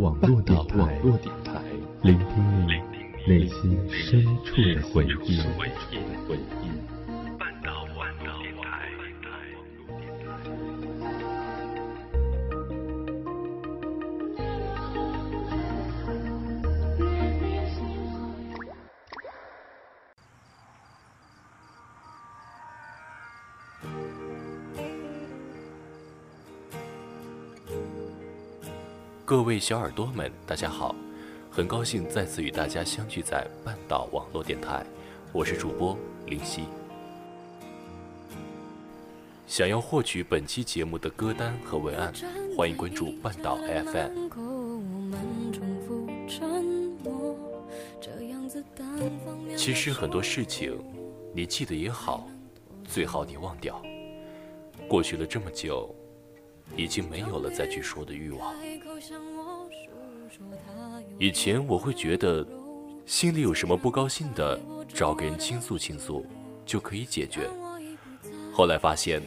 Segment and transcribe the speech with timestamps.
[0.00, 0.98] 网络电台，
[2.00, 2.26] 聆听
[2.66, 2.72] 你
[3.30, 5.38] 内心深处的回忆。
[29.30, 30.92] 各位小耳朵们，大家好，
[31.52, 34.84] 很高兴再次与大家相聚在半岛网络电台，
[35.32, 36.64] 我是主播林夕。
[39.46, 42.12] 想要获取本期节目的歌单和文案，
[42.56, 44.28] 欢迎关注半岛 FM。
[49.56, 50.76] 其实很多事情，
[51.32, 52.28] 你记得也好，
[52.84, 53.80] 最好你忘掉。
[54.88, 55.94] 过去了这么久。
[56.76, 58.54] 已经没有了再去说的欲望。
[61.18, 62.46] 以前我会觉得，
[63.06, 66.26] 心里有什么不高兴的，找个人倾诉倾诉，
[66.66, 67.48] 就可以解决。
[68.52, 69.22] 后来发现，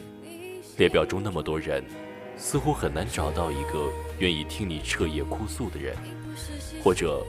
[0.76, 1.84] 列表中那么多人，
[2.36, 5.96] 似乎很难找到一个愿意听你彻夜哭诉的人，
[6.82, 7.24] 或者，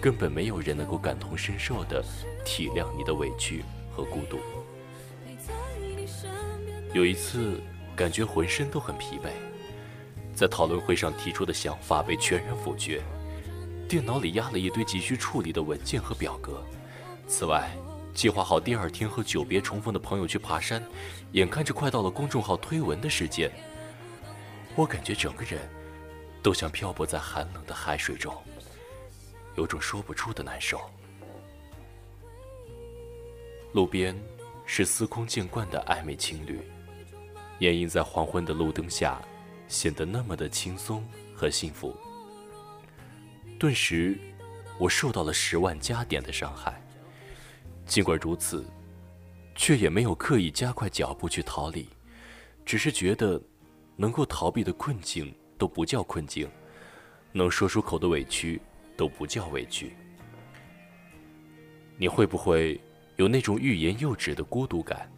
[0.00, 2.02] 根本没有人能够感同身受的
[2.44, 4.38] 体谅你的委屈和孤独。
[6.94, 7.60] 有一次。
[7.96, 9.30] 感觉浑身都很疲惫，
[10.36, 13.02] 在讨论会上提出的想法被全然否决，
[13.88, 16.62] 电脑里压了一堆急需处理的文件和表格。
[17.26, 17.74] 此外，
[18.12, 20.84] 计划好第二天和久别重逢的朋友去爬山，
[21.32, 23.50] 眼看着快到了公众号推文的时间，
[24.74, 25.58] 我感觉整个人
[26.42, 28.34] 都像漂泊在寒冷的海水中，
[29.54, 30.78] 有种说不出的难受。
[33.72, 34.14] 路边
[34.66, 36.60] 是司空见惯的暧昧情侣。
[37.60, 39.18] 掩映在黄昏的路灯下，
[39.68, 41.96] 显得那么的轻松和幸福。
[43.58, 44.18] 顿时，
[44.78, 46.82] 我受到了十万加点的伤害。
[47.86, 48.66] 尽管如此，
[49.54, 51.88] 却也没有刻意加快脚步去逃离，
[52.64, 53.40] 只是觉得，
[53.96, 56.50] 能够逃避的困境都不叫困境，
[57.32, 58.60] 能说出口的委屈
[58.96, 59.96] 都不叫委屈。
[61.96, 62.78] 你会不会
[63.16, 65.10] 有那种欲言又止的孤独感？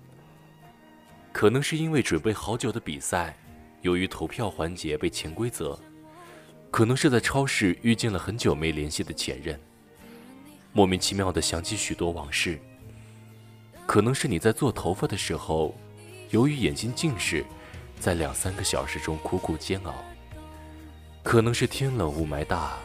[1.33, 3.37] 可能是因为准备好久的比赛，
[3.83, 5.79] 由于投票环节被潜规则；
[6.71, 9.59] 可能是在超市遇见了很久没联系的前任，
[10.73, 12.59] 莫名其妙的想起许多往事；
[13.87, 15.75] 可能是你在做头发的时候，
[16.31, 17.45] 由于眼睛近视，
[18.01, 19.93] 在两三个小时中苦苦煎熬；
[21.23, 22.77] 可能是天冷雾霾大，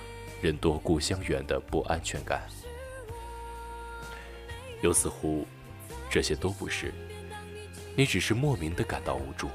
[0.41, 2.47] 人多故乡远的不安全感。
[4.81, 5.47] 又似乎，
[6.09, 6.93] 这些都不是。
[7.95, 9.47] 你只是莫名的感到无助，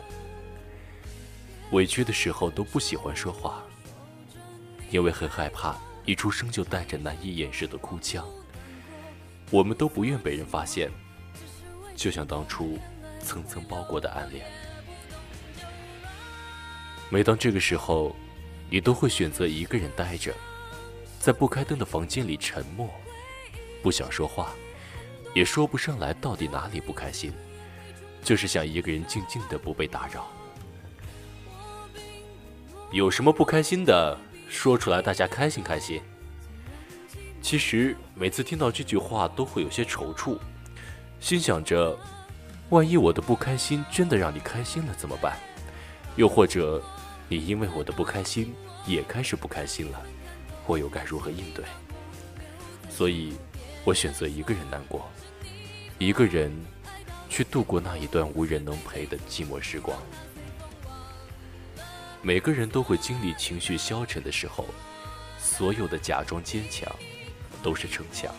[1.72, 3.62] 委屈的时候都不喜欢说话，
[4.90, 8.26] 因为很害怕一出生就带着难以掩饰的哭腔。
[9.50, 10.90] 我们都不愿被人发现，
[11.94, 12.78] 就像当初
[13.20, 14.46] 层层包裹的暗恋。
[17.10, 18.14] 每当这个时候，
[18.70, 20.34] 你都会选择一个人待着，
[21.18, 22.88] 在不开灯的房间里沉默，
[23.82, 24.52] 不想说话，
[25.34, 27.32] 也说不上来到底哪里不开心。
[28.22, 30.30] 就是想一个人静静的不被打扰。
[32.90, 34.18] 有什么不开心的，
[34.48, 36.00] 说出来大家开心开心。
[37.42, 40.38] 其实每次听到这句话都会有些踌躇，
[41.20, 41.98] 心想着，
[42.70, 45.36] 万一我的不开心真的让你开心了怎么办？
[46.16, 46.82] 又或者，
[47.28, 48.54] 你因为我的不开心
[48.86, 50.02] 也开始不开心了，
[50.66, 51.62] 我又该如何应对？
[52.88, 53.34] 所以，
[53.84, 55.06] 我选择一个人难过，
[55.98, 56.50] 一个人。
[57.30, 59.94] 去度过那一段无人能陪的寂寞时光。
[62.20, 64.66] 每个人都会经历情绪消沉的时候，
[65.38, 66.90] 所有的假装坚强，
[67.62, 68.34] 都是逞强。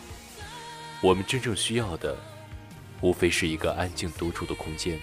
[1.00, 2.16] 我们真正需要的，
[3.00, 5.00] 无非是一个安静独处的空间，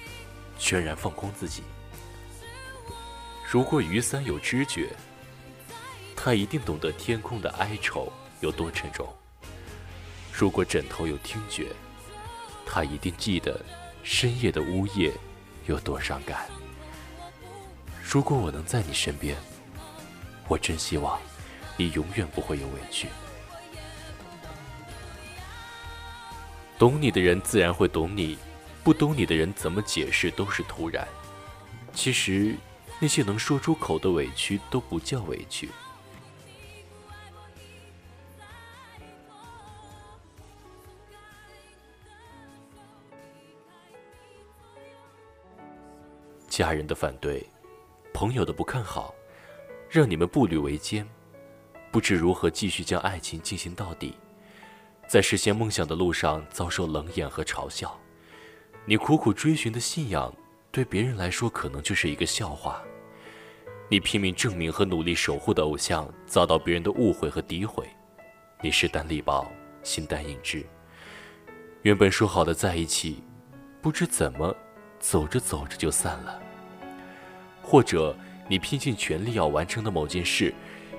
[0.60, 1.64] 全然放空自己。
[3.50, 4.90] 如果雨伞有知觉，
[6.16, 9.08] 它一定懂得天空的哀愁有多沉重；
[10.32, 11.68] 如果枕头有听觉，
[12.66, 13.60] 他一定记得
[14.04, 15.12] 深夜的呜咽
[15.66, 16.48] 有多伤感。
[18.10, 19.36] 如果我能在你身边，
[20.48, 21.20] 我真希望
[21.76, 23.10] 你永远不会有委屈。
[26.80, 28.38] 懂你的人自然会懂你，
[28.82, 31.06] 不懂你的人怎么解释都是突然。
[31.94, 32.56] 其实，
[32.98, 35.70] 那些能说出口的委屈都不叫委屈。
[46.48, 47.46] 家人的反对，
[48.18, 49.14] 朋友的不看好，
[49.88, 51.08] 让你们步履维艰，
[51.92, 54.16] 不知如何继续将爱情进行到底，
[55.08, 57.96] 在实现梦想的路上遭受冷眼和嘲笑。
[58.88, 60.34] 你苦苦追寻的信仰，
[60.72, 62.82] 对别人来说可能就是一个笑话。
[63.88, 67.88] 你拼命证明和努力守护的偶像，遭到别人的误会和诋毁。
[68.64, 69.48] 你势单力薄，
[69.84, 70.66] 形单影只。
[71.84, 73.24] 原本说好的在一起，
[73.80, 74.56] 不知怎么，
[74.98, 76.42] 走着走着就散了。
[77.70, 78.16] 或者
[78.48, 80.54] 你拼尽全力要完成的某件事，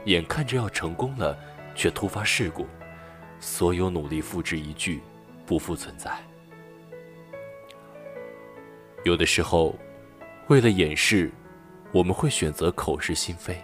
[0.05, 1.35] 眼看着要成功了，
[1.75, 2.67] 却突发事故，
[3.41, 5.01] 所有努力付之一炬，
[5.47, 6.13] 不复存在。
[9.03, 9.75] 有的时候，
[10.49, 11.33] 为了掩饰。
[11.91, 13.59] 我们会选择口是心非，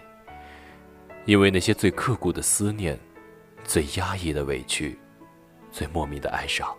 [1.25, 2.99] 因为那些最刻骨的思念、
[3.63, 4.97] 最压抑的委屈、
[5.71, 6.75] 最莫名的哀伤、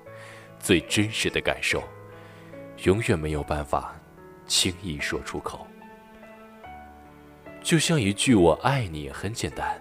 [0.58, 1.84] 最真实的感受，
[2.82, 3.94] 永远没有办法
[4.48, 5.64] 轻易说出口。
[7.66, 9.76] 就像一句“我爱你”很简单，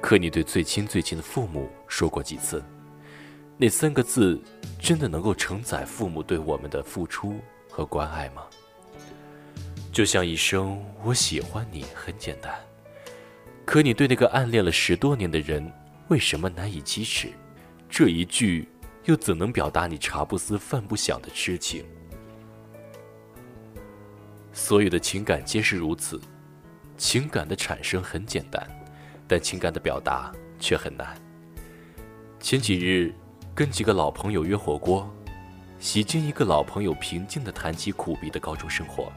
[0.00, 2.60] 可你对最亲最亲的父母说过几次？
[3.56, 4.42] 那三个字
[4.80, 7.38] 真的能够承载父母对我们的付出
[7.70, 8.42] 和关爱吗？
[9.92, 12.52] 就像一声“我喜欢你”很简单，
[13.64, 15.72] 可你对那个暗恋了十多年的人，
[16.08, 17.28] 为什么难以启齿？
[17.88, 18.68] 这一句
[19.04, 21.84] 又怎能表达你茶不思饭不想的痴情？
[24.52, 26.20] 所有的情感皆是如此，
[27.02, 28.64] 情感的产生很简单，
[29.26, 31.20] 但情感的表达却很难。
[32.38, 33.12] 前几日
[33.56, 35.12] 跟几个老朋友约火锅，
[35.80, 39.12] 喜见一个老朋友平静地谈起苦逼的高中生活。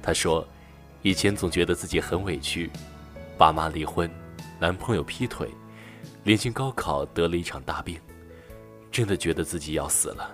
[0.00, 0.46] 他说
[1.02, 2.70] ：“以前总觉得自己很委屈，
[3.36, 4.08] 爸妈离婚，
[4.60, 5.50] 男朋友劈腿，
[6.22, 7.98] 临近高考得了一场大病，
[8.92, 10.30] 真的觉得自己要死了。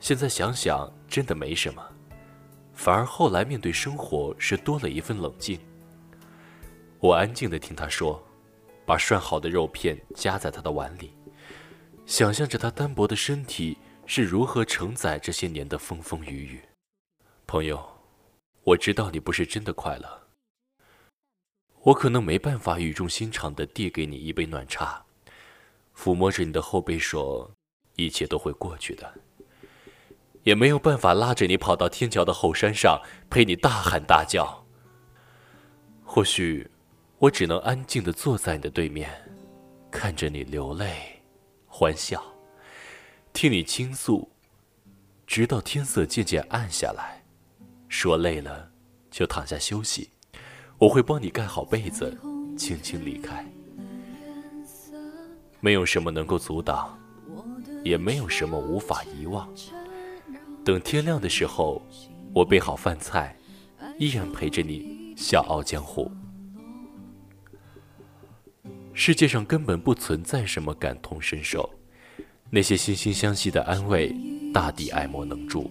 [0.00, 1.80] 现在想想，真的没什么，
[2.74, 5.56] 反而后来面对生活是多了一份冷静。”
[7.00, 8.22] 我安静的听他说，
[8.84, 11.12] 把涮好的肉片夹在他的碗里，
[12.06, 16.62] 想象着他单薄的身体是如何承载这些年的风风雨雨。
[17.46, 17.94] 朋友。
[18.64, 20.28] 我知道你不是真的快乐，
[21.84, 25.02] 我可能没办法语重心长的递给你一杯暖茶，
[25.96, 27.50] 抚摸着你的后背说
[27.96, 29.10] 一切都会过去的，
[30.42, 33.00] 也没有办法拉着你跑到天桥的后山上
[33.30, 34.66] 陪你大喊大叫。
[36.04, 36.70] 或许
[37.20, 39.10] 我只能安静的坐在你的对面，
[39.90, 41.20] 看着你流泪、
[41.66, 42.22] 欢笑，
[43.32, 44.30] 听你倾诉，
[45.26, 47.20] 直到天色渐渐暗下来。
[47.88, 48.70] 说累了，
[49.10, 50.10] 就躺下休息。
[50.78, 52.16] 我会帮你盖好被子，
[52.56, 53.44] 轻轻离开。
[55.58, 56.96] 没有什么能够阻挡，
[57.82, 59.48] 也没有什么无法遗忘。
[60.64, 61.82] 等天亮的时候，
[62.32, 63.36] 我备好饭菜，
[63.98, 66.08] 依然陪着你笑傲江湖。
[69.00, 71.70] 世界上根本不存在什么感同身受，
[72.50, 74.12] 那些惺惺相惜的安慰，
[74.52, 75.70] 大抵爱莫能助。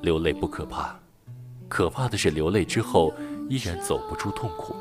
[0.00, 0.96] 流泪不可怕。
[1.68, 3.12] 可怕的是，流泪之后
[3.48, 4.76] 依然走不出痛苦。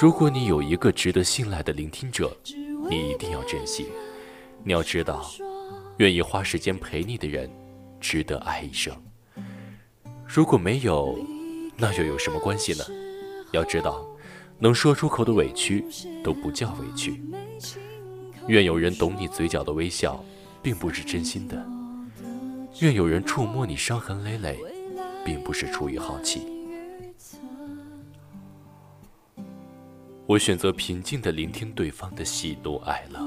[0.00, 2.34] 如果你有一个值得信赖的聆听者，
[2.88, 3.88] 你一定要珍惜。
[4.64, 5.30] 你要知道，
[5.98, 7.50] 愿意花时间陪你的人，
[8.00, 8.96] 值得爱一生。
[10.26, 11.18] 如果没有，
[11.76, 12.84] 那又有什么关系呢？
[13.52, 14.02] 要知道，
[14.60, 15.84] 能说出口的委屈
[16.22, 17.20] 都不叫委屈。
[18.46, 20.22] 愿有人懂你嘴角的微笑，
[20.62, 21.66] 并不是真心的。
[22.80, 24.58] 愿有人触摸你伤痕累累。
[25.24, 26.46] 并不是出于好奇。
[30.26, 33.20] 我选择平静的聆听对方的喜怒哀乐。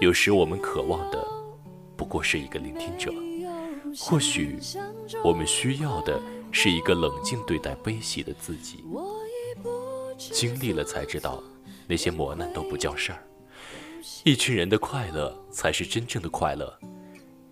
[0.00, 1.26] 有时我们渴望的
[1.96, 3.12] 不过是一个聆听者，
[3.98, 4.58] 或许
[5.24, 6.20] 我们需要的
[6.52, 8.84] 是一个冷静对待悲喜的自己。
[10.16, 11.42] 经历了才知道，
[11.86, 13.22] 那些磨难都不叫事儿。
[14.24, 16.78] 一群人的快乐才是真正的快乐，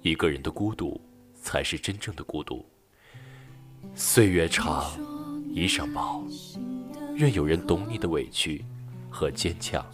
[0.03, 1.01] 一个人的孤独
[1.35, 2.65] 才是真正的孤独。
[3.95, 4.93] 岁月长，
[5.51, 6.25] 衣裳薄，
[7.15, 8.65] 愿有人懂你的委屈
[9.11, 9.85] 和坚强。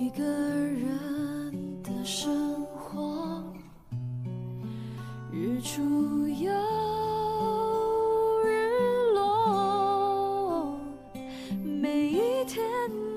[0.00, 3.42] 一个人的生活
[5.32, 6.52] 日出又
[8.44, 10.78] 日落
[11.64, 12.64] 每一天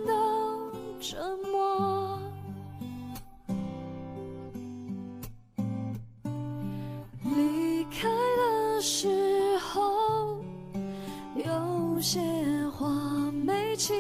[0.07, 1.19] 都沉
[1.51, 2.19] 默。
[7.35, 10.43] 离开的时候
[11.35, 12.19] 有些
[12.71, 12.89] 话
[13.31, 13.95] 没亲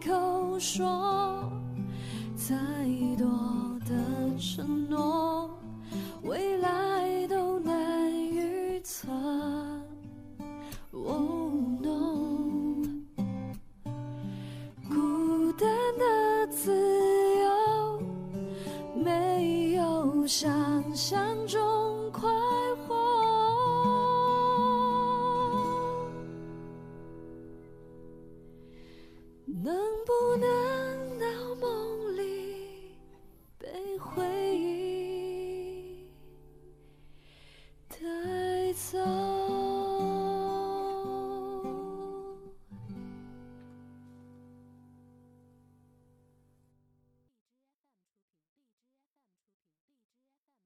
[0.00, 1.41] 口说。
[2.48, 3.11] 在。